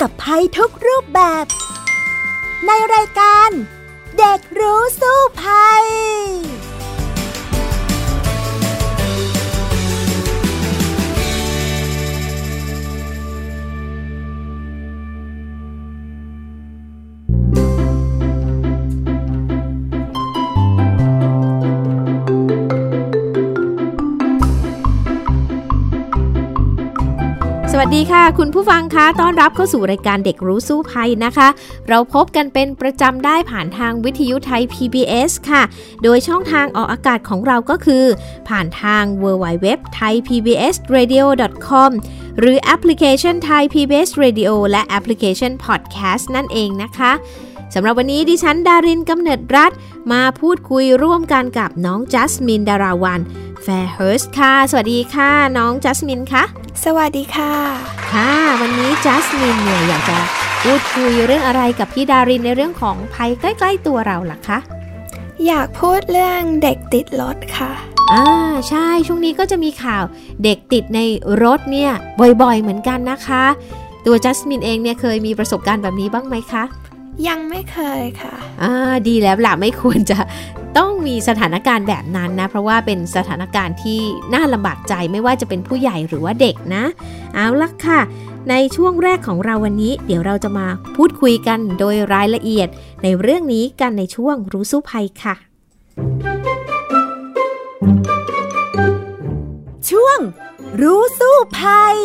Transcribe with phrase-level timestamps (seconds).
[0.00, 1.44] กับภัยทุกรูปแบบ
[2.66, 3.50] ในรายการ
[4.18, 5.86] เด็กรู้สู้ภัย
[27.86, 31.48] สดีค่ะ คุณผู้ฟังคะต้อนรับเข้าสู่รายการเด็กรู้สู้ภัยนะคะ
[31.88, 35.62] เราพบกันเป็นประจำได้ผ่านทางวิทยุไทย PBS ค่ะ
[36.02, 38.04] โดยช่องทางออกอากาศของเราก็คือ
[38.48, 41.24] ผ่านทาง w w w t h a i PBS Radio
[41.68, 41.90] com
[42.40, 47.12] หรือแอปพลิเคชัน Thai PBS Radio และแอปพลิเคชัน Podcast นั่นเองนะคะ
[47.74, 49.72] สำหรับวันนี้ดิฉันดารินกำเนิดรัฐ
[50.12, 53.20] มาพูดคุยร่วมกันกับน้องจัสมินดาราวัน
[53.68, 56.44] แฟร์เฮิร์สค่ะ สวัสดีค่ะ น้องจัสมินคะ
[56.84, 57.52] สวัสดีค่ะ
[58.12, 60.18] ค่ะ วันนี้จัสมินเนี่ยอยากจะ
[60.62, 64.58] พูดคุยเรื่องอะไรกับพี่ดารินในเรื่องของภัยใกล้ ๆ ตัวเราล่ะคะ
[65.46, 67.72] อยากพูดเรื่องเด็กติดรถค่ะ
[68.12, 68.24] อ่า
[68.68, 70.04] ใช่ช่วงนี้ก็จะมีข่าว
[70.44, 71.00] เด็กติดใน
[71.44, 71.92] รถเนี่ย
[72.42, 73.44] บ่อยๆเหมือนกันนะคะ
[74.06, 76.64] ตัวจัสมินเองเนี่ยเคยมีประสบการณ์แบบนี้บ้างไหมคะ
[77.28, 78.72] ยังไม่เคยค่ะอ่า
[79.08, 80.18] ดีแล้วล่ะไม่ควรจะ
[80.78, 84.00] ต้องมีสถานการณ์แบบนั้นนะ เพราะว่าเป็นสถานการณ์ที่
[84.34, 86.84] น่าลำบากใจไม่ว่าจะเป็นผู้ใหญ่หรือว่าเด็กนะ
[87.34, 88.00] เอาละค่ะ
[88.50, 90.66] ในช่วงแรกของเราวันนี้ เดี๋ยวเราจะมา
[90.96, 92.68] พูดคุยกันโดยรายละเอียด
[93.02, 95.34] ในเรื่องนี้กันในช่วงรู้สู้ภัยค่ะ
[99.90, 100.18] ช่วง
[100.82, 101.96] รู้สู้ภัย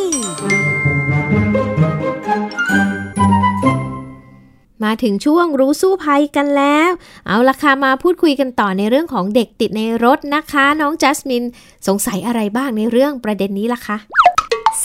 [4.83, 6.89] มาถึงช่วงรู้สู้ภัยกันแล้ว
[7.27, 11.43] เอาละค่ะมาพูดคุยกันต่อในเรื่องของเด็กติดในรถนะคะ น้องจัสมิน
[11.87, 13.97] สงสัยอะไรบ้างในเรื่องประเด็นนี้ล่ะคะ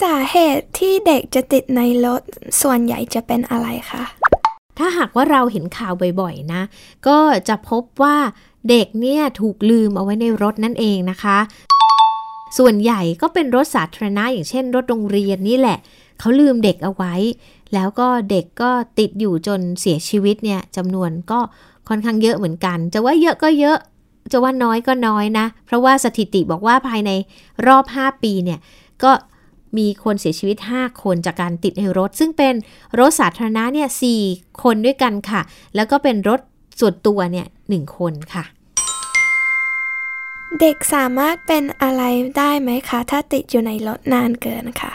[0.01, 2.23] สาเหตุที่เด็กจะติดในรถ
[2.63, 4.05] ส่วนใหญ่จะเป็นอะไรคะ
[4.79, 6.63] ถ้าหากว่าเราเห็นข่าวบ่อยๆนะ
[7.07, 7.19] ก็
[7.49, 8.17] จะพบว่า
[8.71, 11.39] เด็กเนี่ยถูกลืมเอาไว้ในรถนั่นเองนะคะ
[12.59, 15.79] ส่วนใหญ่ก็เป็นรถสาธารณะอย่างเช่น รถโรงเรียนนี่แหละ
[16.19, 17.15] เขาลืมเด็กเอาไว้
[17.75, 21.41] แล้วก็เด็กก็ติดอยู่จนเสียชีวิตเนี่ยจำนวนก็
[21.89, 23.79] ค่อนข้างเยอะเหมือนกัน จะว่าเยอะก็เยอะ
[24.33, 27.11] จะว่าน้อยก็น้อยนะ เพราะว่าสถิติบอกว่าภายใน
[27.67, 28.59] รอบ 5 ปีเนี่ย
[29.05, 29.13] ก็
[29.77, 32.55] มีคนเสียชีวิต 5 คนจากการติดในรถ ซึ่งเป็น
[32.99, 34.03] รถสาธารณะเนี่ยส
[34.63, 35.41] คนด้วยกันค่ะ
[35.75, 36.41] แล้วก็เป็นรถ
[36.81, 38.45] ส่วนตัวเนี่ยหคนค่ะ
[40.61, 42.03] เด็กสามารถเป็นอะไร
[42.39, 44.93] ได้ไหมคะ ถ้าติดอยู่ในรถนานเกินค่ะ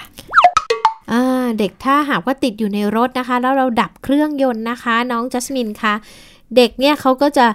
[1.59, 5.93] เด็กถ้าหากว่าติดอยู่ในรถนะคะ แล้วเราดับเครื่องยนต์นะคะ น้องจัสมินคะ
[6.55, 7.45] เด็กเนี่ยเขาก็จะ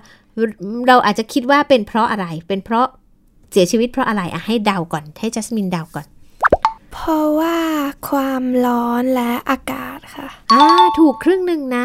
[0.89, 2.87] เราอาจจะคิดว่าเป็นเพราะอะไร เป็นเพราะ
[3.53, 6.07] เสียชีวิตเพราะอะไรอะให้เดาก่อน ให้จัสมินเดาก่อน
[6.93, 7.59] เพราะว่า
[8.09, 10.65] ความร้อนและอากาศค่ะอ่า
[10.99, 11.85] ถูกครึ่งหนึ่งนะ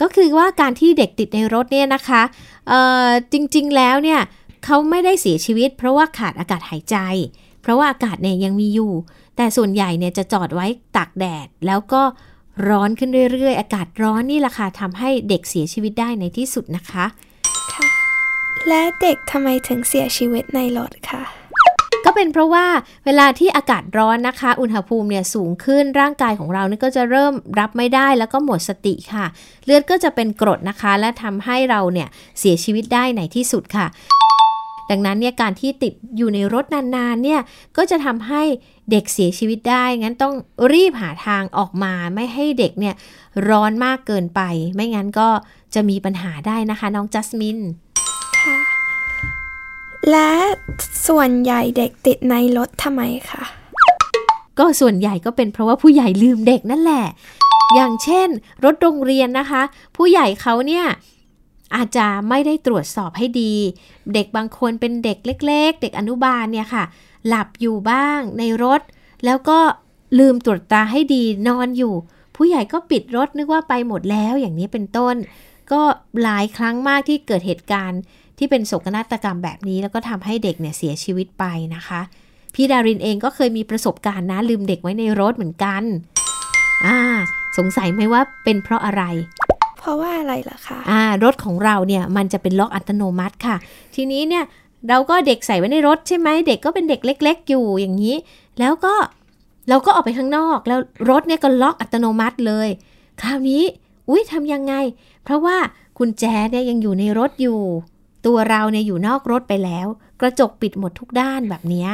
[0.00, 2.22] ก็คือว่าการที่เด็กติดในรถเนี่ยนะคะ
[2.68, 4.20] เอ่อจริงๆแล้วเนี่ย
[4.64, 6.96] เขาไม่ได้เสียชีวิต เพราะว่าขาดอากาศหายใจ
[7.62, 8.92] เพราะว่าอากาศเนี่ยยังมีอยู่
[9.36, 12.02] แต่ส่วนใหญ่เนี่ยจะจอดไว้ตากแดด แล้วก็
[12.68, 17.04] ร้อนขึ้นเรื่อยๆ อากาศร้อนนี่แหละค่ะทำให้เด็กเสียชีวิตได้ในที่สุดนะคะ
[17.74, 17.86] ค่ะ
[18.68, 21.22] และเด็กทำไมถึงเสียชีวิตในรถคะ
[22.04, 22.66] ก็เป็นเพราะว่า
[23.06, 29.26] เวลาที่อากาศร้อนนะคะ อุณหภูมิเนี่ยสูงขึ้นร่างกายของเรานี่ก็จะเริ่มรับไม่ได้แล้วก็หมดสติค่ะ
[29.64, 32.08] เลือดก็จะเป็นกรดนะคะ และทำให้เราเนี่ย
[32.38, 33.86] เสียชีวิตได้ในที่สุดค่ะ
[34.90, 37.40] ดังนั้นเนี่ยการที่ติดอยู่ในรถนานๆเนี่ย
[37.76, 38.42] ก็จะทำให้
[38.90, 40.34] เด็กเสียชีวิตได้ งั้นต้อง
[40.72, 42.94] รีบหาทางออกมาไม่ให้เด็กเนี่ย
[43.48, 44.40] ร้อนมากเกินไป
[44.74, 45.28] ไม่งั้นก็
[45.74, 47.58] จะมีปัญหาได้นะคะ น้องจัสมิน
[48.40, 48.58] ค่ะ
[50.10, 50.32] และ
[51.08, 53.42] ส่วนใหญ่เด็กติดในรถทำไมคะ
[54.58, 57.04] ก็ส่วนใหญ่ก็เป็นเพราะว่าผู้ใหญ่ลืมเด็กนั่นแหละ
[57.74, 58.28] อย่างเช่น
[58.64, 59.62] รถโรงเรียนนะคะ
[59.96, 60.84] ผู้ใหญ่เขาเนี่ย
[61.74, 63.52] อาจจะไม่ได้ตรวจสอบให้ดี
[64.14, 66.84] เด็กบางคนเป็นเด็กเล็ก ๆ เด็กอนุบาลเนี่ยค่ะ
[67.28, 68.80] หลับอยู่บ้างในรถ
[69.24, 69.58] แล้วก็
[70.18, 71.94] ลืมตรวจตาให้ดีนอนอยู่
[72.36, 75.14] ผู้ใหญ่ก็ปิดรถนึกว่าไปหมดแล้วอย่างนี้เป็นต้น
[75.72, 75.80] ก็
[76.22, 78.00] หลายครั้งมากที่เกิดเหตุการณ์
[78.38, 81.44] ที่เป็นโศกนาฏกรรมแบบนี้ แล้วก็ทำให้เด็กเนี่ยเสียชีวิตไป
[81.74, 82.00] นะคะ
[82.54, 85.82] พี่ดารินเองก็เคยมีประสบการณ์นะลืมเด็กไว้ในรถเหมือนกัน
[86.86, 86.98] อ่า
[87.58, 89.02] สงสัยไหมว่าเป็นเพราะอะไร
[89.80, 93.56] เพราะว่าอะไรล่ะคะอ่ารถของเราเนี่ยมันจะเป็นล็อกอัตโนมัติค่ะ
[93.94, 94.44] ทีนี้เนี่ย
[94.88, 98.16] เราก็เด็กใส่ไว้ในรถใช่ไหมเด็กก็เป็นเด็กเล็ก ๆ อยู่อย่างนี้
[98.60, 98.94] แล้วก็
[99.68, 100.80] เราก็ออกไปข้างนอก แล้ว
[101.10, 102.68] รถเนี่ยก็ล็อกอัตโนมัติเลย
[103.20, 103.62] คราวนี้
[104.08, 104.74] อุ้ยทำยังไง
[105.24, 105.56] เพราะว่า
[105.98, 107.60] กุญแจเนี่ยยังอยู่ในรถอยู่
[108.26, 109.86] ตัวเราเนี่ยอยู่นอกรถไปแล้ว
[110.20, 111.86] กระจกปิดหมดทุกด้านแบบนี้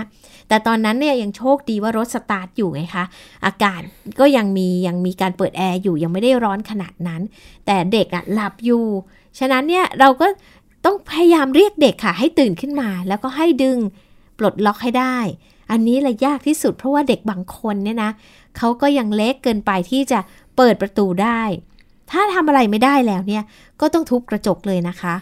[0.49, 3.05] แต่ตอนนั้นเนี่ยยังโชคดีว่ารถสตาร์ทอยู่ไงคะ
[3.47, 3.83] อากาศ
[4.21, 7.23] ก็ยังมียังมีการเปิดแอร์อยู่ยังไม่ได้ร้อนขนาดนั้น
[7.67, 8.85] แต่เด็กอะหลับอยู่
[9.39, 10.27] ฉะนั้นเนี่ยเราก็
[10.85, 13.79] ต้องพยายามเรียกเด็กค่ะ ให้ตื่นขึ้นมา แล้วก็ให้ดึง
[14.39, 15.17] ปลดล็อกให้ได้
[15.71, 18.11] อันนี้แหละยากที่สุดเพราะว่าเด็กบางคนเนี่ยนะ
[18.57, 20.19] เขาก็ยังเล็กเกินไปที่จะ
[20.57, 21.41] เปิดประตูได้
[22.11, 23.43] ถ้าทำอะไรไม่ได้แล้วเนี่ย
[23.81, 25.15] ก็ต้องทุบกระจกเลยนะคะ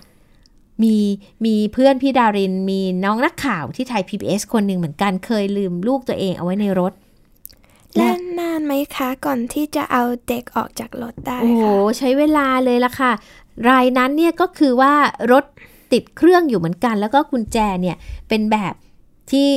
[0.82, 0.96] มี
[1.44, 6.92] มีเพื่อนพี่ดาริน มีน้องนักข่าวที่ไทย PBS คนหนึ่งเหมือนกันเคยลืมลูกตัวเองเอาไว้ในรถ
[7.96, 13.12] และนานไหมคะก่อนที่จะเอาเด็กออกจากรถได้โอ้โหค่ะใช้เวลาเลยละค่ะ
[13.68, 14.92] รายนั้นเนี่ยก็คือว่า
[15.32, 15.44] รถ
[15.92, 17.96] ติดเครื่องอยู่เหมือนกัน แล้วก็กุญแจเนี่ย
[18.28, 18.74] เป็นแบบ
[19.30, 19.48] ที่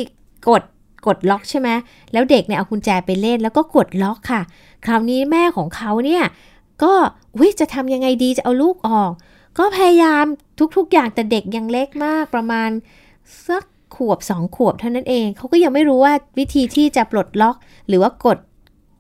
[0.50, 0.64] กด
[1.08, 1.70] กดล็อกใช่ไหม
[2.14, 4.42] แล้วเด็กเนี่ยเอากุญแจไปเล่นแล้วก็กดล็อกค่ะ
[4.86, 6.24] คราวนี้แม่ของเขาเนี่ย
[6.84, 6.94] ก็
[7.40, 9.12] วิจะทำยังไงดีจะเอาลูกออก
[9.58, 10.26] ก็พยายาม
[10.78, 12.70] ทุกๆ อย่างแต่เด็กยังเล็กมากประมาณ
[13.48, 13.64] สัก
[13.96, 17.56] ขวบสองขวบเท่านั้นเองเขาก็ยังไม่รู้ว่าวิธีที่จะปลดล็อก
[17.88, 18.38] หรือว่ากด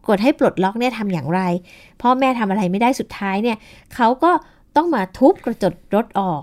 [0.07, 1.41] กดให้ปลดล็อกเนี่ยทำอย่างไร
[2.01, 3.57] พ่อแม่ทำอะไรไม่ได้สุดท้ายเนี่ย
[3.95, 4.31] เขาก็
[4.75, 6.41] ต้องมาทุบกระจกรถออก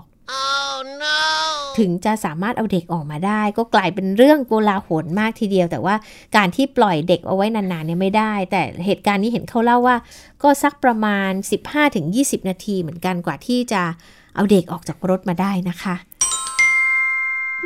[1.79, 5.95] ถึงจะสามารถเอาเด็กออกมาได้ ก็กลายเป็นเรื่องโกลาหลมากทีเดียว แต่ว่า
[6.35, 9.97] การที่ปล่อยเด็กเอาไว้นานๆเนี่ยไม่ได้ แต่เหตุการณ์นี้เห็นเขาเล่าว่า
[10.43, 11.31] ก็สักประมาณ
[11.89, 13.81] 15-20 นาทีเหมือนกันกว่าที่จะ
[14.35, 15.95] เอาเด็กออกจากรถมาได้นะคะ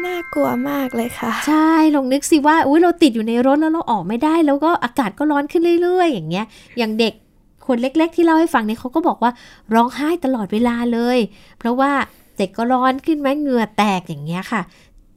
[0.06, 6.46] น่ากลัวมากเลยค่ะ ใช่ลองนึกสิว่าอุ้ยเราติดอยู่ในรถแล้วเราออกไม่ได้ แล้วก็อากาศก็ร้อนขึ้นเรื่อย ๆ อย่างเงี้ย
[6.78, 7.14] อย่างเด็ก
[7.68, 9.32] คนเล็ก ๆ ที่เล่าให้ฟังเนี่ยเขาก็บอกว่า
[9.74, 11.18] ร้องไห้ตลอดเวลาเลย
[11.60, 11.92] เพราะว่า
[12.40, 14.62] เด็กก็ร้อนขึ้นไหมเหงื่อแตกอย่างเงี้ยค่ะ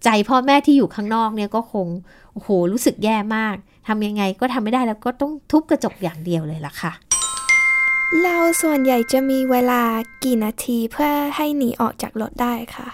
[0.04, 1.86] ใจพ่อแม่ที่อยู่ข้างนอกเนี่ยก็คง
[2.32, 3.56] โอ้โหรู้สึกแย่มาก
[3.88, 6.92] ทำยังไงก็ทำไม่ได้แล้วก็ต้องทุบกระจกอย่างเดียวเลยล่ะค่ะ
[8.22, 9.82] เราส่วนใหญ่จะมีเวลา
[10.24, 12.88] กี่นาทีเพื่อให้หนีออกจากรถได้ค่ะ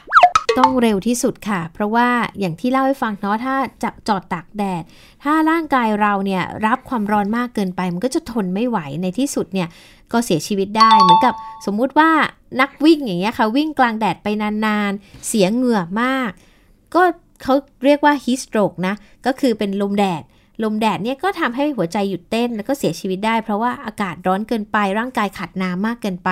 [0.59, 2.09] ต้องเร็วที่สุดค่ะ เพราะว่า
[2.41, 4.83] อย่างที่เล่าให้ฟังเนาะถ้าจะจอดตากแดด
[5.25, 9.69] ถ้าร่างกายเราเนี่ยรับความร้อนมากเกินไป มันก็จะทนไม่ไหวในที่สุดเนี่ย
[10.13, 11.35] ก็เสียชีวิตได้เหมือนกับ
[11.67, 12.11] สมมุติว่า
[12.61, 16.31] นักวิ่งอย่างเงี้ยค่ะ วิ่งกลางแดดไปนานๆ เสียเหงื่อมาก
[16.95, 17.03] ก็
[17.43, 18.95] เขาเรียกว่า heat stroke นะ
[19.27, 20.23] ก็คือเป็นลมแดด
[20.65, 26.31] ลมแดดเนี่ยก็ทำให้หัวใจหยุดเต้นแล้วก็เสียชีวิตได้ เพราะว่าอากาศร้อนเกินไปร่างกายขาดน้ำมากเกินไป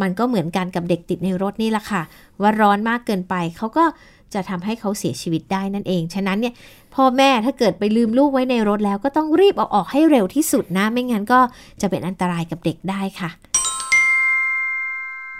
[0.00, 2.02] มันก็เหมือนกันกับเด็กติดในรถนี่แหละค่ะ
[2.40, 3.84] ว่าร้อนมากเกินไปเขาก็
[4.34, 6.54] จะทำให้เขาเสียชีวิตได้นั่นเอง ฉะนั้นเนี่ย
[6.94, 11.40] พ่อแม่ถ้าเกิดไปลืมลูกไว้ในรถแล้ว ก็ต้องรีบเอาออกให้เร็วที่สุดนะ ไม่งั้นก็
[11.80, 13.30] จะเป็นอันตรายกับเด็กได้ค่ะ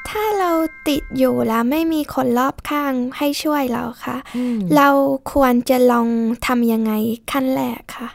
[0.09, 0.53] ถ้าเรา
[0.89, 4.89] ติดอยู่แล้วไม่มีคนรอบข้างให้ช่วยเราค่ะอืมเรา
[5.33, 6.09] ควรจะลอง
[6.47, 6.93] ทำยังไง
[7.33, 8.09] ขั้นแรกค่ะ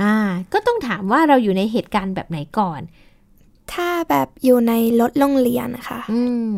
[0.00, 0.14] อ่า
[0.52, 2.80] ก็ต้องถามว่าเราอยู่ในเหตุการณ์แบบไหนก่อน
[3.72, 6.52] ถ้าแบบอยู่ในรถโรงเรียนนะคะ อืม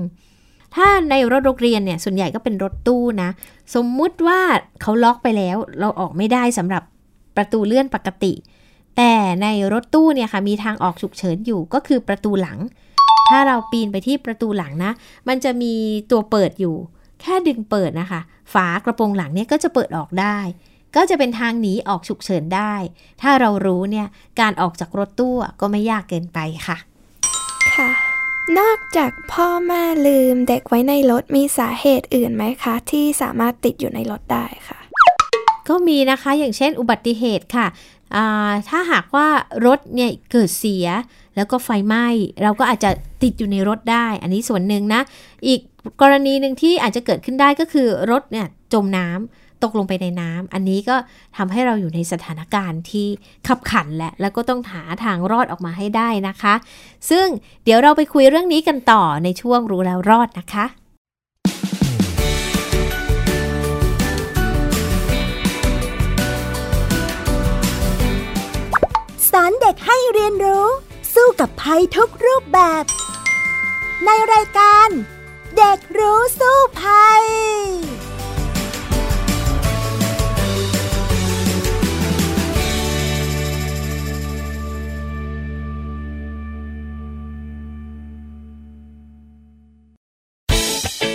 [0.75, 3.31] ถ้าในรถโรงเรียนเนี่ยส่วนใหญ่ก็เป็นรถตู้นะ
[3.75, 4.41] สมมุติว่า
[4.83, 6.83] เขาล็อกไปแล้ว เราออกไม่ได้สำหรับ
[7.37, 8.33] ประตูเลื่อนปกติ
[8.97, 12.59] แต่ในรถตู้เนี่ยค่ะมีทางออกฉุกเฉินอยู่ก็คือประตูหลัง
[13.31, 14.93] ถ้าเราปีนไปที่ประตูหลังนะ
[15.29, 15.75] มันจะมี
[16.11, 16.77] ตัวเปิดอยู่
[17.21, 18.21] แค่ดึงเปิดนะคะ
[18.55, 20.39] ฝากระโปรงหลังเนี่ยก็จะเปิดออกได้
[20.97, 22.75] ก็จะเป็นทางหนีออกฉุกเฉินได้
[23.23, 24.07] ถ้าเรารู้เนี่ย
[24.41, 26.77] การออกจากรถตู้ก็ไม่ยากเกินไปค่ะ
[27.77, 28.12] ค่ะ
[28.59, 34.79] นอกจากพ่อแม่ลืมเด็กไว้ในรถมีสาเหตุอื่นไหมคะ ที่สามารถติดอยู่ในรถได้ค่ะ
[35.69, 37.67] ก็มีนะคะอย่างเช่นอุบัติเหตุค่ะ
[38.15, 39.29] อ่าถ้าหากว่า
[39.67, 40.87] รถเนี่ยเกิดเสีย
[41.37, 42.07] แล้วก็ไฟไหม้
[42.43, 42.91] เราก็อาจจะ
[43.23, 45.01] ติดอยู่ในรถได้ อันนี้ส่วนหนึ่งนะ
[45.47, 45.61] อีก
[46.01, 50.97] กรณีหนึ่งที่อาจจะเกิดขึ้นได้ก็คือรถเนี่ยจมน้ำ ตกลงไปในน้ำอันนี้ก็
[51.37, 53.07] ทำให้เราอยู่ในสถานการณ์ที่
[53.49, 56.55] ขับขันและแล้วก็ต้องหาทางรอดออกมาให้ได้นะคะ
[57.11, 57.27] ซึ่ง
[57.65, 60.67] เดี๋ยวเราไปคุยเรื่องนี้กันต่อในช่วงรู้แล้วรอดนะคะ
[69.31, 70.67] สอนเด็กให้เรียนรู้
[71.15, 72.85] สู้กับภัยทุกรูปแบบ
[74.05, 74.89] ในรายการ
[75.57, 77.23] เด็กรู้สู้ภัย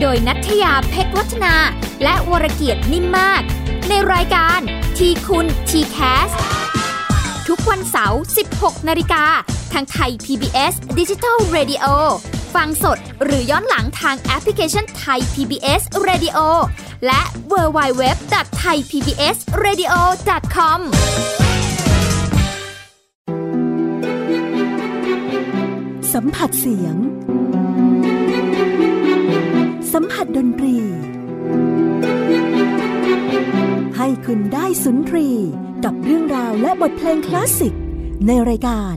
[0.00, 1.54] โดยนัทยาเพชรวัฒนา
[2.02, 3.42] และวรเกียดนิ่มมาก
[3.88, 4.60] ในรายการ
[4.96, 5.98] ทีคุณทีแค
[6.28, 6.30] ส
[7.48, 8.20] ทุกวันเสาร์
[8.54, 9.24] 16 นาฬิกา
[9.72, 11.84] ทางไทย PBS Digital Radio
[12.54, 16.38] ฟังสดหรือย้อนหลังทางแอปพลิเคชันไทย PBS Radio
[17.06, 17.20] และ
[17.52, 18.34] w w w t
[18.64, 19.92] h a i PBS Radio
[20.54, 20.80] com
[26.12, 26.96] สัมผัสเสียง
[30.00, 30.76] สัมผัสดนตรี
[33.96, 35.28] ให้คุณได้สุนทรี
[35.84, 37.74] กับเรื่องราวและบทเพลงคลาสสิก
[38.26, 38.96] ในรายการ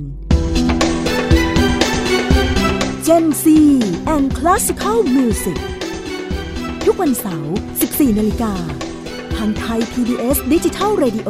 [3.08, 3.46] Gen C
[4.14, 5.60] and Classical Music
[6.86, 7.56] ทุกวันเสาร์
[7.88, 8.54] 14 นาฬิกา
[9.36, 11.30] ทางไทย PBS Digital Radio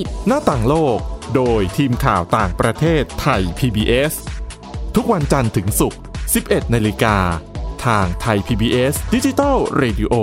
[0.27, 0.99] หน้าต่างโลก
[1.35, 4.13] โดยทีมข่าวต่างประเทศไทย PBS
[4.95, 5.99] ทุกวันจันทร์ถึงศุกร์
[6.35, 7.17] 11 นาฬิกา
[7.85, 10.13] ทางไทย PBS Digital Radio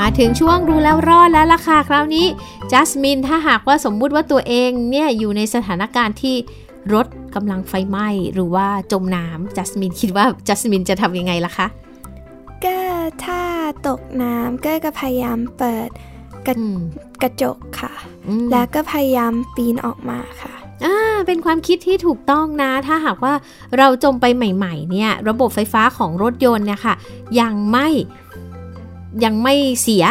[0.00, 2.26] มาถึงช่วงรู้แล้วรอดแล้วล่ะค่ะคราวนี้
[2.72, 6.36] จัสมินถ้าหากว่าสมมุติว่าตัวเองเนี่ยอยู่ในสถานการณ์ที่
[6.94, 11.66] รถกำลังไฟไหม้หรือว่าจมน้ำจัสมินคิดว่าจัสมินจะทำยังไงล่ะคะ
[12.64, 12.78] ก็
[13.24, 13.42] ถ้า
[13.88, 15.88] ตกน้ำก็ก็พยายามเปิด
[16.46, 16.80] กระอืม
[17.22, 17.92] กระจกค่ะ
[18.26, 20.52] อืมแล้วก็พยายามปีนออกมาค่ะ
[20.84, 23.34] อ่าเป็นความคิดที่ถูกต้องนะ ถ้าหากว่า
[23.78, 26.94] เราจมไปใหม่ ๆ เนี่ย ระบบไฟฟ้าของรถยนต์เนี่ยค่ะ
[27.40, 27.88] ยังไม่
[29.24, 30.04] ยังไม่เสีย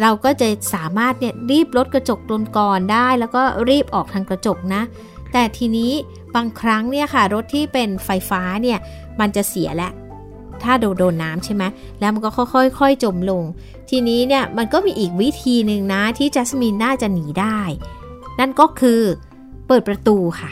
[0.00, 4.82] เราก็จะสามารถเนี่ยรีบลดกระจกลงก่อนได้ แล้วก็รีบออกทางกระจกนะ
[5.32, 5.92] แต่ทีนี้
[6.34, 8.78] บางครั้งเนี่ยค่ะรถที่เป็นไฟฟ้าเนี่ย
[9.20, 9.92] มันจะเสียแหละ
[10.62, 11.64] ถ้าโดนโดนน้ำใช่ไหม
[12.00, 13.42] แล้วมันก็ค่อยๆจมลง
[13.90, 17.58] ทีนี้เนี่ยมันก็มีอีกวิธีหนึ่งนะที่จัสมินน่าจะหนีได้
[18.38, 19.00] นั่นก็คือ
[19.66, 20.50] เปิดประตูค่ะ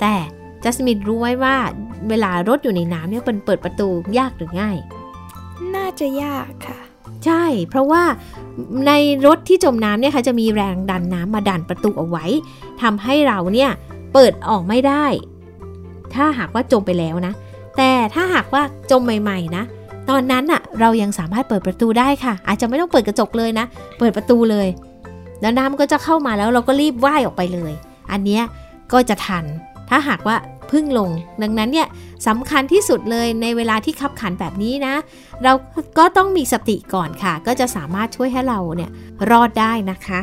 [0.00, 0.14] แต่
[0.64, 1.56] จัสมินรู้ไว้ว่า
[2.08, 3.88] เวลารถอยู่ในน้ำเนี่ยเป็นเปิดประตู
[4.18, 4.76] ยากหรือง่าย
[5.74, 6.78] น่าจะยากค่ะ
[7.26, 8.02] ใช่ เพราะว่า
[8.86, 8.92] ใน
[9.26, 12.24] รถที่จมน้ำเนี่ยค่ะจะมีแรงดันน้ำมาดันประตูเอาไว้
[12.82, 13.70] ทำให้เราเนี่ย
[14.12, 15.04] เปิดออกไม่ได้
[16.14, 17.32] ถ้าหากว่าจมไปแล้วนะ
[17.76, 19.64] แต่ถ้าหากว่าจมใหม่ๆนะ
[20.10, 23.66] ตอนนั้นอะเรายังสามารถเปิดประตูได้ค่ะ อาจจะไม่ต้องเปิดกระจกเลยนะ
[23.98, 24.68] เปิดประตูเลย
[25.40, 27.72] แล้วน้ำก็จะเข้ามาแล้วเราก็รีบว่ายออกไปเลย
[28.12, 28.42] อันเนี้ย
[28.92, 29.44] ก็จะทัน
[29.90, 30.36] ถ้าหากว่า
[30.72, 31.10] พึ่งลง
[31.42, 31.88] ดังนั้นเนี่ย
[32.26, 34.94] สำคัญที่สุดเลยในเวลาที่ขับขันแบบนี้นะ
[35.42, 35.52] เรา
[35.98, 38.90] ก็ต้องมีสติก่อนค่ะ ก็จะสามารถช่วยให้เราเนี่ย
[39.30, 40.20] รอดได้นะคะ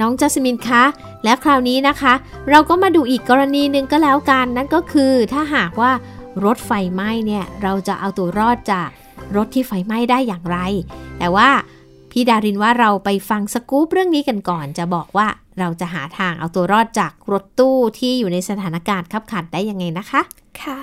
[0.00, 0.82] น้องจัสมินคะ
[1.24, 2.12] และคราวนี้นะคะ
[2.50, 5.92] เราก็มาดูอีกกรณีหนึ่งก็แล้วกันนั่นก็คือถ้าหากว่า
[6.44, 8.88] รถไฟไหม้เนี่ยเราจะเอาตัวรอดจาก
[9.36, 10.58] รถที่ไฟไหม้ได้อย่างไร
[11.18, 11.48] แต่ว่า
[12.16, 15.28] พี่ดารินว่าเราไปฟังสกู๊ปเรื่องนี้กันก่อน จะบอกว่า
[15.58, 20.22] เราจะหาทางเอาตัวรอดจากรถตู้ที่อยู่ในสถานการณ์ขับขันได้ยังไงนะคะ
[20.60, 20.78] ค่ะ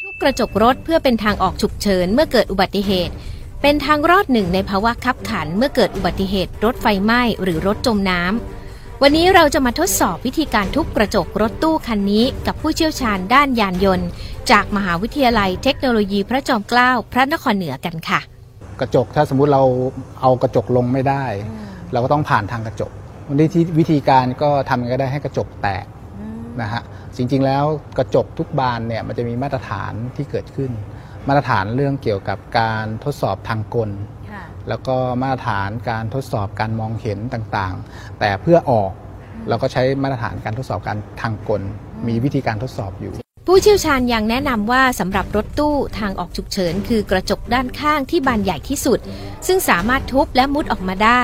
[0.00, 3.14] ทุบกระจกรถเพื่อเป็นทางออกฉุกเฉินเมื่อเกิดอุบัติเหตุ
[3.62, 14.08] เป็นทางรอดหนึ่งในภาวะขับขันเมื่อเกิดอุบัติเหตุ รถไฟไหม้หรือรถจมน้ำวันนี้เราจะมาทดสอบวิธีการทุบกระจกรถตู้คันนี้ กับผู้เชี่ยวชาญด้านยานยนต์
[14.50, 18.31] จากมหาวิทยาลัยเทคโนโลยีพระจอมเกล้าพระนครเหนือกันค่ะ
[18.82, 19.64] กระจก ถ้าสมมุติเรา
[20.20, 21.24] เอากระจกลงไม่ได้
[21.92, 22.90] เราก็ต้องผ่านทางกระจก
[23.28, 25.86] วันนี้ที่วิธีการก็ทำยังไงก็ได้ให้กระจกแตก
[26.62, 26.82] นะฮะ
[27.16, 27.64] จริงๆแล้ว
[27.98, 30.70] กระจกทุกบานเนี่ยมันจะมีมาตรฐานที่เกิดขึ้น
[31.28, 33.90] มาตรฐานเรื่องเกี่ยวกับการทดสอบทางกล
[34.68, 38.92] แล้วก็มาตรฐานการทดสอบการมองเห็นต่างๆ แต่เพื่อออก
[39.48, 41.62] เราก็ใช้มาตรฐานการทดสอบการทางกล
[42.08, 48.98] มีวิธีการทดสอบอยู่ ผู้เชี่ยวชาญยังแนะนำว่าสำหรับรถตู้ทางออกฉุกเฉิน คือกระจกด้านข้างที่บานใหญ่ที่สุด
[49.46, 51.22] ซึ่งสามารถทุบและมุดออกมาได้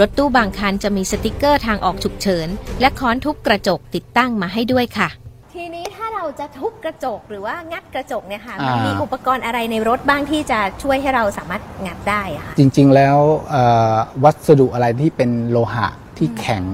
[0.00, 2.48] รถตู้บางคันจะมีสติกเกอร์ทางออกฉุกเฉิน
[2.80, 5.08] และค้อนทุบกระจกติดตั้งมาให้ด้วยค่ะ
[5.54, 13.18] ทีนี้ถ้าเราเราจะทุบกระจกหรือว่างัดกระจกเนี่ยค่ะอ่ามัมันมีอุปกรณ์อะไรในรถบ้างที่จะช่วยให้เราสามารถงัดได้อะค่ะจริงๆแล้ว
[13.50, 15.88] เอ่อวัสดุอะไรที่เป็นโลหะ
[16.18, 16.64] ที่แข็ง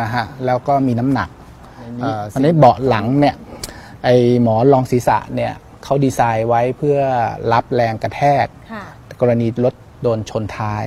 [0.00, 1.28] นะฮะแล้วก็มีน้ำหนัก
[2.00, 3.34] เอ่ออันนี้เบาะหลังเนี่ย
[4.04, 4.08] ไอ
[4.42, 5.52] หมอนรองศีรษะเนี่ย
[5.84, 6.98] เขาดีไซน์ไว้เพื่อ
[7.52, 8.84] รับแรงกระแทกค่ะ
[9.20, 10.84] กรณีรถโดนชนท้าย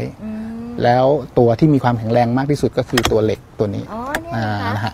[0.83, 1.05] แล้ว
[1.37, 4.93] ตัวที่มีความแข็งแรงมากที่สุดก็คือตัวเหล็กตัวนี้อ๋อเนี่ยอ่านะคะนะฮะ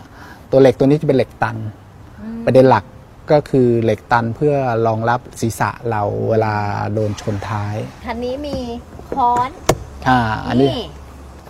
[0.50, 1.56] ตัวเหล็กตัวนี้จะเป็นเหล็กตัน
[2.46, 2.84] ประเด็นหลัก
[3.32, 4.54] ก็คือเหล็กตันเพื่อ
[4.86, 6.54] รองรับศีรษะเราเวลา
[6.94, 8.56] โดนชนท้าย คันนี้มี
[9.14, 9.50] ค้อน
[10.08, 10.70] อ่าอันนี้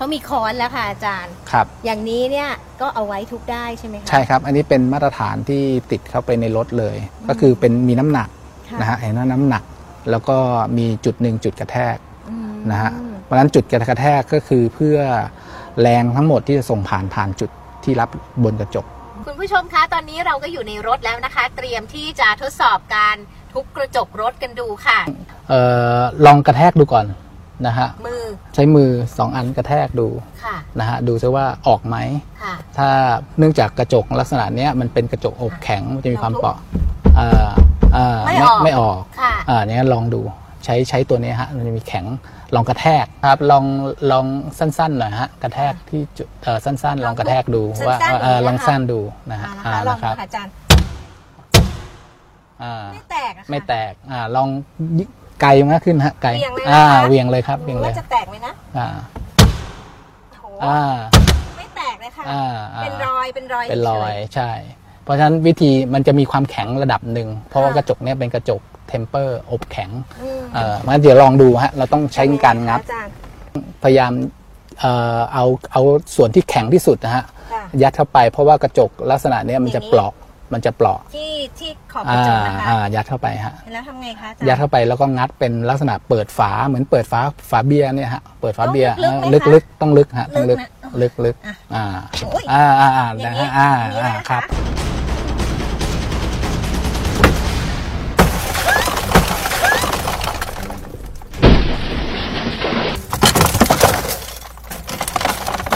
[0.01, 6.97] เขามีค้อนแล้วค่ะอาจารย์ ครับ อย่างนี้เนี่ยก็เอาไว้ทุบได้ใช่ไหมคะ ใช่ครับ อันนี้เป็นมาตรฐานที่ติดเข้าไปในรถเลย
[7.29, 8.29] ก็คือเป็นมีน้ำหนัก
[8.71, 9.63] ค่ะ นะฮะเห็นว่าน้ำหนัก
[10.11, 10.37] แล้วก็
[10.79, 11.97] มีจุดหนึ่งจุดกระแทก
[12.31, 12.91] อืมนะฮะ
[13.23, 14.99] เพราะฉะนั้นจุดกระแทกก็คือเพื่อ
[15.81, 17.51] แรงทั้งหมดที่จะส่งผ่านผ่านจุด
[17.85, 18.09] ที่รับ
[18.45, 18.85] บนกระจก
[19.27, 23.17] คุณผู้ชมคะตอนนี้เราก็อยู่ในรถแล้วนะคะ เตรียมที่จะทดสอบการ
[23.53, 24.99] ทุบกระจกรถกันดูค่ะ
[25.49, 25.61] เอ่
[25.99, 27.07] อลองกระแทกดูก่อน
[27.67, 28.23] นะฮะมือ
[28.55, 30.09] ใช้มือสองอันกระแทกดู
[30.45, 31.97] ค่ะนะฮะดูซิว่าออกไหม
[32.43, 32.89] ค่ะถ้า
[33.39, 36.59] เนื่องจากกระจกลักษณะเนี้ยมันเป็นกระจกอบแข็งมันจะมีความเปราะ
[37.19, 37.51] อ่า
[37.97, 40.21] อ่าไม่ออกไม่ออกค่ะอ่าเนี้ยลองดู
[40.65, 42.07] ใช้ใช้ตัวเนี้ยฮะมันจะมีแข็ง
[42.55, 43.65] ลองกระแทกครับลอง
[44.11, 44.27] ลอง
[44.59, 49.01] สั้นๆหน่อยฮะกระแทกที่จุดเอ่อสั้นๆ ลองกระแทกดูว่าสั้นๆเอ่ออย่างนี้นะคะลองสั้นดู
[49.31, 50.53] นะฮะอ่านะคะลองนะครับค่ะอาจารย์
[52.63, 54.49] อ่าไม่แตกอะค่ะไม่แตกอ่าลอง
[54.99, 55.05] ยิ
[55.43, 58.89] ไกลมากขึ้นฮะไกลเวียงเลยนะคะ อ่าเวียงเลยครับเวียงเลยว่าจะแตกไหมนะอ่า
[60.35, 60.81] โถอ่า
[61.57, 62.45] ไม่แตกเลยค่ะ อ่า
[62.75, 64.51] อ่าเป็นรอยเป็นรอยเป็นรอยฉ ใช่
[65.03, 73.13] เพราะฉะนั้นวิธีมันจะมีความแข็งระดับหนึ่งเพราะว่ากระจกเนี้ยเป็นกระจกเทมเปอร์อบแข็งๆอืมเอ่อมันเดี๋ยวลองดูฮะเราต้องใช้การงัด อาจารย์
[73.83, 74.13] พยายาม
[74.81, 75.83] เอ่อเอาเอา
[76.17, 80.13] ส่วนที่แข็งที่สุดนะฮะ ค่ะ ยัดเข้าไปเพราะว่ากระจกลักษณะเนี้ยมันจะอย่างนี้ เปราะ
[80.53, 91.85] มันจะเปราะที่ที่ขอบกอ่าระจกนะคะอ่ายัดเข้าไปฮะแล้วทำไงคะอาจารย์ยัดเข้าไปแล้วก็งัดเป็นลักษณะเปิดฝาเหมือนเปิดฝาฝาเบียร์เนี่ยฮะเปิดฝาเบียร์ต้องลึกๆไหมคะลึกๆต้องลึกฮะต้องลึกลึกนะลึกลึกอะอ่า
[92.23, 94.43] โอ้ยอ่าอ่าอ่าอย่างนะนี้ฮะอ่าอย่างนี้อ่าเลยนะคะครับ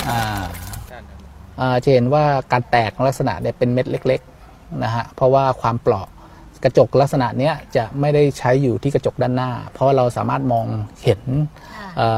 [0.09, 0.21] อ่า
[1.61, 4.34] อ่าจะเห็นว่าการแตกลักษณะเนี่ยเป็นเม็ดเล็กๆ
[4.85, 6.07] นะฮะเพราะว่าความเปราะ
[6.65, 10.67] กระจกลักษณะเนี้ยจะไม่ได้ใช้อยู่ที่กระจกด้านหน้า เพราะว่าเราสามารถมอง
[11.05, 11.21] เห็น
[11.97, 12.09] เอ่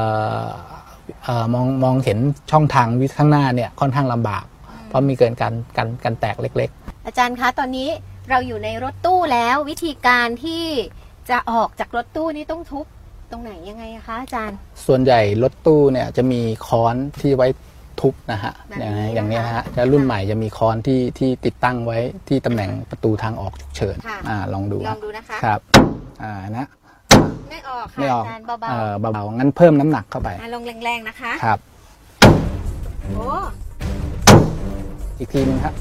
[0.43, 0.45] อ
[1.23, 2.19] เอ่อมองมองเห็น
[2.51, 4.45] ช่องทางวิข้างหน้าเนี่ยค่อนข้างลำบาก
[4.87, 6.69] เพราะมีเกินการการการแตกเล็ก
[7.05, 7.89] อาจารย์คะตอนนี้
[8.29, 10.65] เราอยู่ในรถตู้แล้ววิธีการที่
[11.29, 12.85] จะออกจากรถตู้นี่ต้องทุบ
[13.31, 17.47] ตรงไหนยังไงอะคะอาจารย์ๆส่วนใหญ่รถตู้เนี่ยจะมีค้อนที่ไว้
[18.01, 25.59] ทุบนะฮะแบบอย่างนี้นี้อย่างเนี้ยนะนะคะฮะแล้วรุ่นใหม่จะมีค้อนที่ที่ติดตั้งไว้ที่ตำแหน่งประตูทางออกฉุกเฉินค่ะอ่าลองดูลองดูนะคะครับ
[26.23, 26.65] อ่านะ
[27.49, 31.59] ไม่ออกค่ะไม่ออกอาจารย์เบาเออเบาๆงั้นเพิ่มน้ำหนักเข้าไปๆอะลงแรงๆนะคะครับ
[33.15, 33.25] โอ้
[35.19, 35.73] อีกทีนึงครับ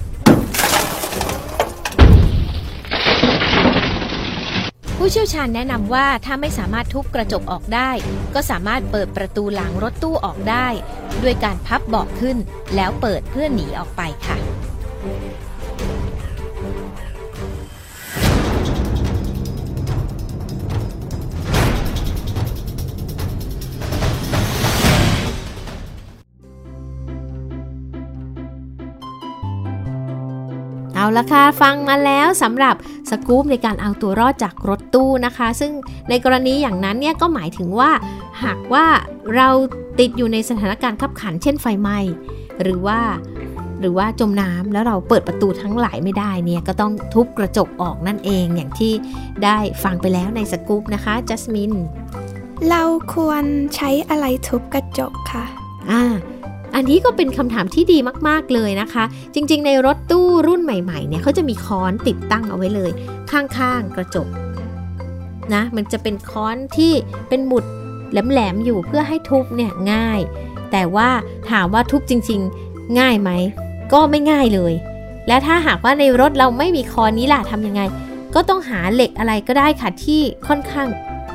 [5.00, 7.90] ผู้เชี่ยวชาญแนะนำว่าถ้าไม่สามารถทุบกระจกออกได้
[8.34, 10.66] ก็สามารถเปิดประตูหลังรถตู้ออกได้
[11.22, 12.36] ด้วยการพับเบาะขึ้น
[12.76, 14.38] แล้วเปิดเพื่อหนีออกไปค่ะ
[30.94, 32.74] เอาละค่ะ ฟังมาแล้วสำหรับ
[33.10, 35.72] สกู๊ปในการเอาตัวรอดจากรถตู้นะคะ ซึ่ง
[36.08, 37.90] ในกรณีอย่างนั้นเนี่ยก็หมายถึงว่า
[38.44, 38.86] หากว่า
[39.36, 39.48] เรา
[40.00, 41.98] ติดอยู่ในสถานการณ์ขับขัน เช่นไฟไหม้
[42.62, 43.00] หรือว่า
[43.80, 48.92] หรือว่าจมน้ำแล้วเราเปิดประตูทั้งหลายไม่ได้เนี่ยก็ต้องทุบกระจกออกนั่นเองอย่างที่
[49.44, 51.72] ได้ฟังไปแล้วในสกู๊ปนะคะจัสมิน
[52.68, 52.82] เรา
[53.14, 53.44] ควร
[53.76, 55.44] ใช้อะไรทุบกระจกค่ะ
[55.90, 56.02] อ่า
[56.78, 62.90] อันนี้ก็เป็นคำถามที่ดีมากๆเลยนะคะ จริงๆ ในรถตู้รุ่นใหม่ๆเนี่ยเขาจะมีค้อนติดตั้งเอาไว้เลย
[63.30, 64.28] ข้างๆกระจก
[65.54, 66.92] นะมันจะเป็นค้อนที่
[67.28, 67.64] เป็นหมุด
[68.12, 70.20] แหลมๆอยู่เพื่อให้ทุบเนี่ยง่าย
[70.72, 71.08] แต่ว่า
[71.50, 73.30] ถามว่าทุบจริง ๆ ง่ายไหม
[73.92, 74.72] ก็ไม่ง่ายเลย
[75.28, 77.82] และถ้าหากว่าในรถเราไม่มีค้อนนี้ล่ะทำยังไง
[78.34, 80.88] ก็ต้องหาเหล็กอะไรก็ได้ค่ะที่ค่อนข้าง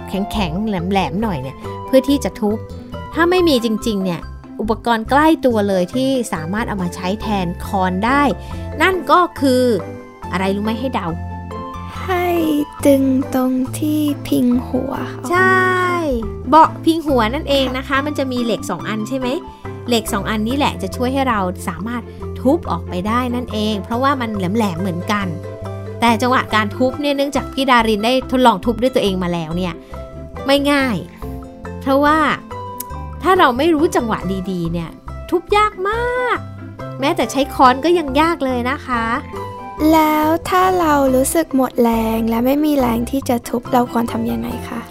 [0.10, 2.58] แข็งๆแหลมๆหน่อยเนี่ยเพื่อที่จะทุบ
[3.14, 4.22] ถ้าไม่มีจริงๆเนี่ย
[4.60, 8.24] อุปกรณ์ใกล้ตัวเลยที่สามารถเอามาใช้แทนคอนได้
[8.82, 9.64] นั่นก็คือ
[10.32, 11.08] อะไรรู้ไหมให้เดา
[12.04, 12.28] ให้
[12.86, 15.62] ดึงตรงที่พิงหัวออกใช่
[16.50, 19.28] เบาะพิงหัวนั่นเองนะคะ มันจะมีเหล็ก 2 อันใช่ไหม
[19.88, 22.02] เหล็ก 2 อันนี้แหละจะช่วยให้เราสามารถ
[22.40, 25.28] ทุบออกไปได้นั่นเอง เพราะว่ามันแหลมๆเหมือนกัน
[26.00, 29.74] แต่จังหวะการทุบเนี่ยเนื่องจากพี่ดารินได้ทดลองทุบด้วยตัวเองมาแล้วเนี่ย
[30.46, 30.98] ไม่ง่าย
[31.82, 32.18] เพราะว่า
[33.24, 34.20] ถ้าเราไม่รู้จังหวะ
[34.52, 34.90] ดีๆ เนี่ย
[35.30, 36.38] ทุบยากมาก
[37.00, 39.06] แม้แต่ใช้ค้อนก็ยังยากเลยนะคะ
[39.94, 44.82] แล้วถ้าเรารู้สึกหมดแรงและไม่มีแรงที่จะทุบเราควรทำยังไงคะ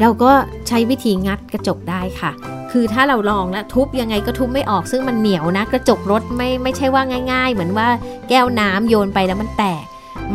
[0.00, 0.32] เราก็
[0.68, 2.32] ใช้วิธีงัดกระจกได้ค่ะ
[2.70, 7.88] คือถ้าเราลองแล้วทุบยังไงก็ทุบไม่ออกซึ่งมันเหนียวนะ กระจกรถไม่ไม่ใช่ว่าง่าย ๆ เหมือนว่า
[8.28, 9.84] แก้วน้ำโยนไปแล้วมันแตก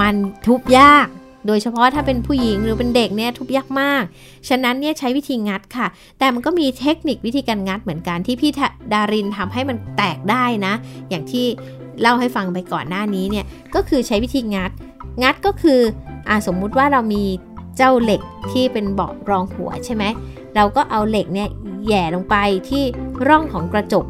[0.02, 0.14] มัน
[0.46, 1.08] ทุบยาก
[1.48, 4.04] โดยเฉพาะถ้าเป็นผู้หญิงหรือเป็นเด็กเนี่ยทุบยากมาก
[4.50, 5.88] ฉะนั้นเนี่ยใช้วิธีงัดค่ะ
[6.20, 8.52] แต่มันก็มีเทคนิควิธีการงัดเหมือนกันที่พี่
[8.94, 10.74] ดารินทำให้มันแตกได้นะ
[11.10, 11.46] อย่างที่
[12.02, 14.72] เล่าให้ฟังไปก่อนหน้านี้เนี่ยก็คือใช้วิธีงัด
[15.24, 15.80] งัดก็คือ
[16.30, 17.24] อ่าสมมุติว่าเรามี
[17.78, 20.04] เจ้าเหล็กที่เป็นเบาะรองหัวใช่ไหม
[20.56, 21.50] เราก็เอาเหล็กเนี่ย
[21.88, 22.36] แย่ลงไป
[22.70, 22.84] ที่
[23.28, 24.06] ร่องของกระจก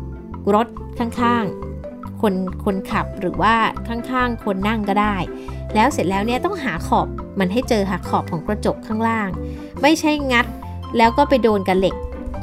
[0.54, 0.68] รถ
[1.00, 1.67] ข้างๆ
[2.22, 2.34] คน
[2.66, 3.54] คนขับหรือว่า
[3.88, 5.16] ข้างๆ คนนั่งก็ได้
[5.76, 7.08] แล้วเสร็จแล้วเนี่ยต้องหาขอบ
[7.40, 9.30] มันให้เจอหาขอบของกระจกข้างล่าง
[9.82, 10.46] ไม่ใช่งัด
[10.98, 11.96] แล้วก็ไปโดนกับเหล็ก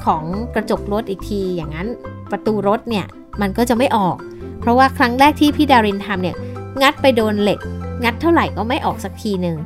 [0.05, 0.23] ของ
[0.55, 1.89] กระจกรถอีกที อย่างนั้น
[2.31, 3.07] ประตูรถเนี่ย
[3.41, 4.17] มันก็จะไม่ออก
[4.61, 6.37] เพราะว่าครั้งแรกที่พี่ดารินทำเนี่ย
[6.83, 7.59] งัดไปโดนเหล็ก
[8.05, 9.57] งัดเท่าไหร่ก็ไม่ออกสักทีหนึ่ง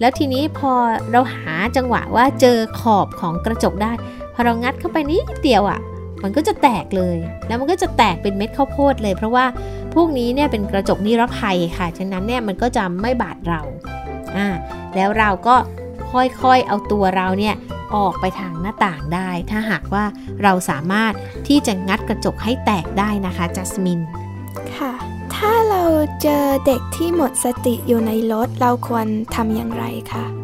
[0.00, 0.72] แล้วทีนี้พอ
[1.12, 3.92] เราหาจังหวะว่าเจอขอบของกระจกได้
[4.34, 5.78] พอเรางัดเข้าไปนิดเดียวอะ่ะ
[6.22, 9.44] มันก็จะแตกเลย แล้วมันก็จะแตกเป็นเม็ดข้าวโพดเลย เพราะว่า
[9.94, 13.60] พวกนี้เนี่ยเป็นกระจกนิรภัยค่ะ ฉะนั้นเนี่ยมันก็จะไม่บาดเรา
[14.36, 14.46] อ่า
[14.96, 15.56] แล้วเราก็
[16.12, 17.54] ค่อยๆเอาตัวเราเนี่ย
[17.96, 20.04] ออกไปทางหน้าต่างได้ ถ้าหากว่า
[20.42, 21.12] เราสามารถ
[21.48, 24.00] ที่จะงัดกระจกให้แตกได้นะคะจัสมิน
[24.76, 24.92] ค่ะ
[25.34, 25.84] ถ้าเรา
[26.22, 30.37] เจอเด็กที่หมดสติอยู่ในรถเราควรทำอย่างไรคะ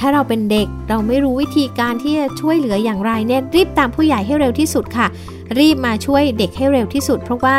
[0.00, 5.06] ถ้าเราเป็นเด็กเราไม่รู้วิธีการที่จะช่วยเหลืออย่างไรเนี่ยรีบตามผู้ใหญ่ให้เร็วที่สุดค่ะ
[5.58, 7.58] รีบมาช่วยเด็กให้เร็วที่สุด เพราะว่า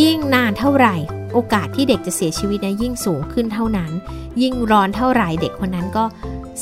[0.00, 0.94] ยิ่งนานเท่าไหร่
[1.32, 3.90] โอกาสที่เด็กจะเสียชีวิตนะยิ่งสูงขึ้นเท่านั้น
[4.42, 6.04] ยิ่งร้อนเท่าไหร่เด็กคนนั้นก็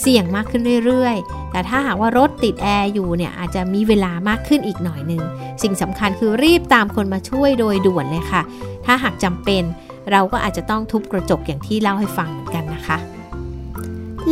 [0.01, 5.23] เสี่ยงมากขึ้นเรื่อยๆ แต่ถ้าหากว่ารถติดแอร์อยู่เนี่ยอาจจะมีเวลามากขึ้นอีกหน่อยหนึ่ง
[5.63, 8.43] สิ่งสำคัญคือรีบตามคนมาช่วยโดยด่วนเลยค่ะ
[8.87, 9.63] ถ้าหากจำเป็น
[10.11, 12.99] เราก็อาจจะต้องทุบกระจกอย่างที่เล่าให้ฟังเหมือนกันนะคะ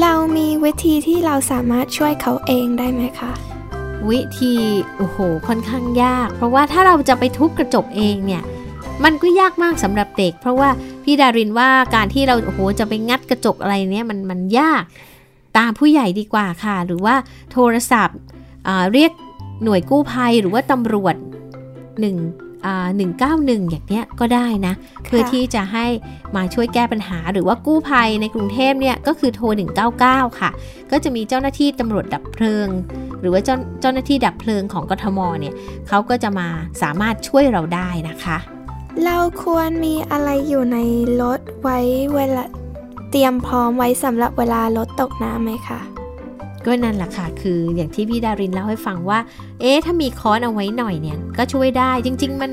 [0.02, 3.32] เรามีวิธีที่เราสามารถช่วยเขาเองได้ไหมคะ
[4.10, 4.54] วิธี
[4.96, 8.42] โอ้โหค่อนข้างยาก เพราะว่าถ้าเราจะไปทุบกระจกเองเนี่ย
[9.04, 10.70] มันก็ยากมากสำหรับเด็ก เพราะว่า
[11.04, 14.82] พี่ดารินว่าการที่เราโอ้โหจะไปงัดกระจกอะไรเนี่ยมันมันยาก
[15.58, 17.14] ตามผู้ใหญ่ดีกว่าค่ะ หรือว่า
[17.52, 18.18] โทรศัพท์
[18.92, 19.12] เรียก
[19.64, 21.14] หน่วยกู้ภัยหรือว่าตำรวจ
[22.00, 25.86] 1 191 อย่างเนี้ยก็ได้นะ เพื่อที่จะให้
[26.36, 29.46] มาช่วยแก้ปัญหาหรือว่ากู้ภัยในกรุงเทพเนี่ยก็คือโทร
[29.92, 30.50] 199 ค่ะ
[30.90, 32.68] ก็จะมีเจ้าหน้าที่ตำรวจดับเพลิง
[33.20, 35.54] หรือว่าเจ้าเจ้าหน้าที่ดับเพลิงของกทมเนี่ย
[35.88, 36.48] เขาก็จะมา
[36.82, 38.38] สามารถช่วยเราได้นะคะ
[39.04, 40.78] เราควรมีอะไรอยู่ใน
[41.22, 41.78] รถไว้
[42.14, 42.44] เวลา
[43.10, 45.80] เตรียมพร้อมไว้สำหรับเวลารถตกน้ำไหมคะ
[46.68, 49.18] ก็นั่นแหละค่ะ คืออย่างที่พี่ดารินเล่าให้ฟังว่า
[49.60, 52.50] เอ๊ะ ถ้ามีค้อนเอาไว้หน่อยเนี่ย ก็ช่วยได้ จริง ๆ มัน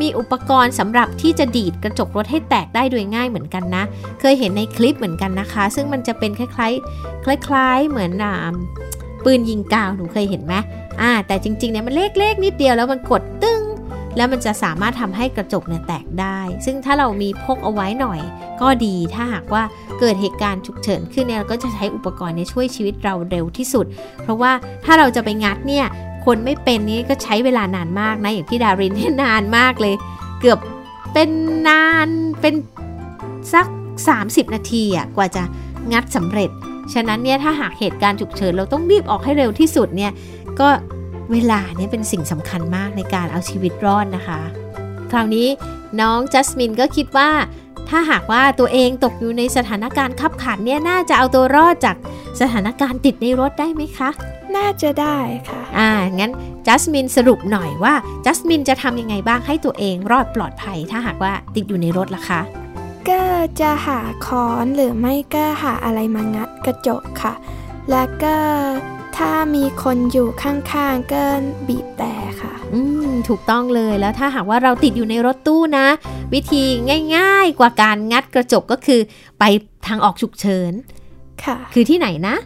[0.00, 3.84] มีอุปกรณ์สำหรับที่จะดีดกระจกรถให้แตกได้โดยง่ายเหมือนกันนะ
[4.20, 8.12] เคยเห็นในคลิปเหมือนกันนะคะ ซึ่งมันจะเป็นคล้ายๆ คล้าย ๆ เหมือน
[9.24, 10.54] ปืนยิงกาว หนูเคยเห็นไหม
[11.00, 13.22] อ่า แต่จริงๆเนี่ยมันเล็กๆนิดเดียวแล้วมันกด
[14.16, 18.20] แล้วมันจะสามารถทำให้กระจกเนี่ยแตกได้ ซึ่งถ้าเรามีพกเอาไว้หน่อย
[18.60, 19.62] ก็ดีถ้าหากว่า
[20.00, 23.86] เกิดเหตุการณ์ฉุกเฉินขึ้นเนี่ยเราก็จะใช้อุปกรณ์นี้ช่วยชีวิตเราเร็วที่สุด
[24.22, 24.52] เพราะว่า
[24.84, 25.86] ถ้าเราจะไปงัดเนี่ย
[26.24, 29.94] คนไม่เป็นนี้ก็ใช้เวลานานมากนะอย่างพี่ดารินเนี่ยนานมากเลย
[30.40, 30.58] เกือบ
[31.12, 31.28] เป็น
[31.68, 32.08] นาน
[32.40, 32.54] เป็น
[33.52, 33.66] สัก
[34.10, 35.42] 30 นาทีอะกว่าจะ
[35.92, 36.50] งัดสำเร็จ
[36.94, 40.12] ฉะนั้นเนี่ยถ้าหากเหตุการณ์ฉุกเฉินเราต้องรีบออกให้เร็วที่สุดเนี่ย
[40.60, 40.68] ก็
[41.30, 44.40] เวลาเนี่ยเป็นสิ่งสำคัญมากในการเอาชีวิตรอดนะคะ
[45.10, 45.48] คราวนี้
[46.00, 47.30] น้องจัสมินก็คิดว่า
[47.88, 51.96] ถ้าหากว่าตัวเองตกอยู่ในสถานการณ์ขับขันเนี่ยน่าจะเอาตัวรอดจาก
[52.40, 54.10] สถานการณ์ติดในรถได้ไหมคะ
[54.56, 56.32] น่าจะได้ค่ะ อ่า งั้น
[56.66, 62.40] จัสมินสรุปหน่อยว่าจัสมินจะทำยังไงบ้างให้ตัวเองรอดปลอดภัย ถ้าหากว่าติดอยู่ในรถล่ะคะ
[63.08, 63.22] ก็
[63.60, 67.34] จะหาค้อนหรือไม่ก็หาอะไรมางัดกระจกค่ะ
[67.90, 68.34] แล้วก็
[69.16, 71.22] ถ้ามีคนอยู่ข้างๆก็
[71.68, 75.86] บีบแต่ค่ะ อืมถูกต้องเลยแล้วถ้าหากว่าเราติดอยู่ในรถตู้นะ
[76.34, 76.62] วิธี
[77.16, 79.00] ง่าย ๆ กว่าการงัดกระจกก็คือ
[79.38, 79.44] ไป
[79.86, 80.72] ทางออกฉุกเฉิน
[81.44, 82.36] ค่ะ คือที่ไหนนะ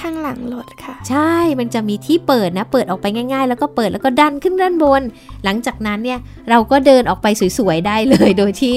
[0.00, 5.02] ข้างหลังรถค่ะ ใช่ มันจะมีที่เปิดนะ เปิดออกไปง่ายๆ แล้วก็เปิดแล้วก็ดันขึ้นด้านบน
[5.44, 7.26] หลังจากนั้นเนี่ยเราก็เดินออกไป
[7.58, 8.74] สวยๆได้เลย โดยที่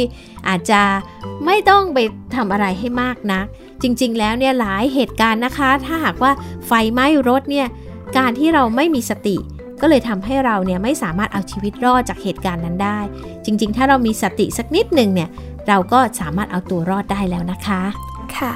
[0.47, 0.81] อาจจะ
[1.45, 1.99] ไม่ต้องไป
[2.35, 3.45] ทำอะไรให้มากนัก
[3.81, 6.31] จริงๆ แล้วเนี่ยหลายเหตุการณ์นะคะ ถ้าหากว่า
[6.67, 7.67] ไฟไหม้รถเนี่ย
[8.17, 9.37] การที่เราไม่มีสติ
[9.81, 12.99] ก็เลยทำให้เราเนี่ยไม่สามารถเอาชีวิตรอดจากเหตุการณ์นั้นได้
[13.45, 15.29] จริง ๆ ถ้าเรามีสติสักนิดหนึ่งเนี่ย
[15.67, 17.81] เราก็สามารถเอาตัวรอดได้แล้วนะคะ
[18.37, 18.53] ค่ะ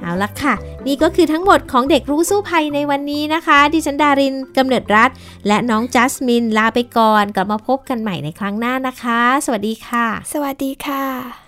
[0.00, 0.54] เอาละค่ะ
[0.86, 5.10] นี่ก็คือทั้งหมดของเด็กรู้สู้ภัยในวันนี้นะคะ ดิฉันดารินกำเนิดรัฐ
[5.46, 11.47] และน้องจัสมินลาไปก่อนกลับมาพบกันใหม่ในครั้งหน้านะคะ สวัสดีค่ะ สวัสดีค่ะ